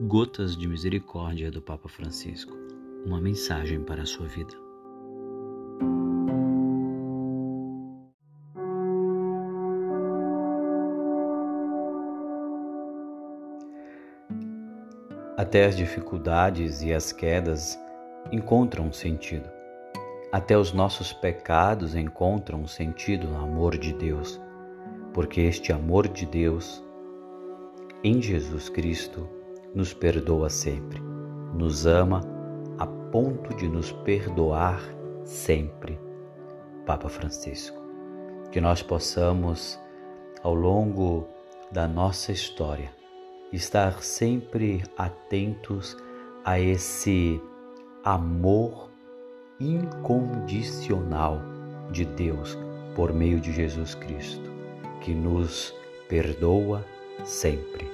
Gotas 0.00 0.56
de 0.56 0.66
Misericórdia 0.66 1.52
do 1.52 1.62
Papa 1.62 1.88
Francisco. 1.88 2.52
Uma 3.06 3.20
mensagem 3.20 3.80
para 3.80 4.02
a 4.02 4.06
sua 4.06 4.26
vida. 4.26 4.52
Até 15.36 15.66
as 15.66 15.76
dificuldades 15.76 16.82
e 16.82 16.92
as 16.92 17.12
quedas 17.12 17.78
encontram 18.32 18.92
sentido. 18.92 19.48
Até 20.32 20.58
os 20.58 20.72
nossos 20.72 21.12
pecados 21.12 21.94
encontram 21.94 22.66
sentido 22.66 23.28
no 23.28 23.36
amor 23.36 23.78
de 23.78 23.94
Deus, 23.94 24.40
porque 25.12 25.42
este 25.42 25.72
amor 25.72 26.08
de 26.08 26.26
Deus 26.26 26.82
em 28.02 28.20
Jesus 28.20 28.68
Cristo 28.68 29.43
nos 29.74 29.92
perdoa 29.92 30.48
sempre, 30.48 31.00
nos 31.54 31.86
ama 31.86 32.20
a 32.78 32.86
ponto 32.86 33.54
de 33.56 33.68
nos 33.68 33.90
perdoar 33.90 34.80
sempre. 35.24 35.98
Papa 36.86 37.08
Francisco. 37.08 37.82
Que 38.52 38.60
nós 38.60 38.82
possamos, 38.82 39.78
ao 40.42 40.54
longo 40.54 41.26
da 41.72 41.88
nossa 41.88 42.30
história, 42.30 42.92
estar 43.52 44.02
sempre 44.02 44.82
atentos 44.96 45.96
a 46.44 46.60
esse 46.60 47.40
amor 48.04 48.90
incondicional 49.58 51.40
de 51.90 52.04
Deus 52.04 52.56
por 52.94 53.12
meio 53.12 53.40
de 53.40 53.52
Jesus 53.52 53.94
Cristo, 53.94 54.50
que 55.00 55.14
nos 55.14 55.74
perdoa 56.08 56.84
sempre. 57.24 57.93